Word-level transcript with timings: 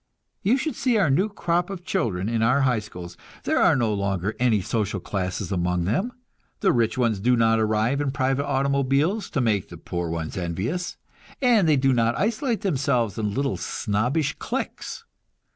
You 0.41 0.57
should 0.57 0.75
see 0.75 0.97
our 0.97 1.11
new 1.11 1.29
crop 1.29 1.69
of 1.69 1.85
children 1.85 2.27
in 2.27 2.41
our 2.41 2.61
high 2.61 2.79
schools! 2.79 3.17
There 3.43 3.59
are 3.61 3.75
no 3.75 3.93
longer 3.93 4.35
any 4.39 4.59
social 4.59 4.99
classes 4.99 5.51
among 5.51 5.85
them; 5.85 6.11
the 6.61 6.71
rich 6.71 6.97
ones 6.97 7.19
do 7.19 7.35
not 7.35 7.59
arrive 7.59 8.01
in 8.01 8.09
private 8.09 8.47
automobiles, 8.47 9.29
to 9.29 9.41
make 9.41 9.69
the 9.69 9.77
poor 9.77 10.09
ones 10.09 10.37
envious, 10.37 10.97
and 11.39 11.69
they 11.69 11.77
do 11.77 11.93
not 11.93 12.17
isolate 12.17 12.61
themselves 12.61 13.19
in 13.19 13.35
little 13.35 13.57
snobbish 13.57 14.35
cliques. 14.39 15.05